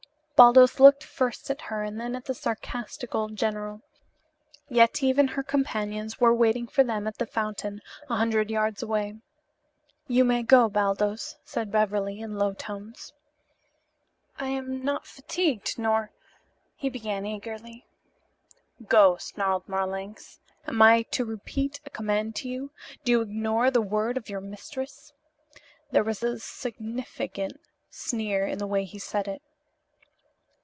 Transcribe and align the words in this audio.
Baldos 0.35 0.79
looked 0.79 1.03
first 1.03 1.51
at 1.51 1.61
her 1.61 1.83
and 1.83 2.01
then 2.01 2.15
at 2.15 2.25
the 2.25 2.33
sarcastic 2.33 3.13
old 3.13 3.35
general. 3.35 3.83
Yetive 4.69 5.19
and 5.19 5.29
her 5.29 5.43
companions 5.43 6.19
were 6.19 6.33
waiting 6.33 6.65
for 6.65 6.83
them 6.83 7.05
at 7.05 7.19
the 7.19 7.27
fountain, 7.27 7.79
a 8.09 8.15
hundred 8.15 8.49
yards 8.49 8.81
ahead. 8.81 9.21
"You 10.07 10.23
may 10.23 10.41
go, 10.41 10.67
Baldos," 10.67 11.35
said 11.45 11.71
Beverly 11.71 12.19
in 12.19 12.39
low 12.39 12.53
tones. 12.55 13.13
"I 14.39 14.47
am 14.47 14.83
not 14.83 15.05
fatigued 15.05 15.77
nor" 15.77 16.09
he 16.75 16.89
began 16.89 17.23
eagerly. 17.23 17.85
"Go!" 18.87 19.17
snarled 19.17 19.69
Marlanx. 19.69 20.39
"Am 20.65 20.81
I 20.81 21.03
to 21.11 21.23
repeat 21.23 21.79
a 21.85 21.91
command 21.91 22.35
to 22.37 22.49
you? 22.49 22.71
Do 23.03 23.11
you 23.11 23.21
ignore 23.21 23.69
the 23.69 23.79
word 23.79 24.17
of 24.17 24.27
your 24.27 24.41
mistress?" 24.41 25.13
There 25.91 26.03
was 26.03 26.23
a 26.23 26.39
significant 26.39 27.59
sneer 27.91 28.47
in 28.47 28.57
the 28.57 28.65
way 28.65 28.85
he 28.85 28.97
said 28.97 29.27
it. 29.27 29.43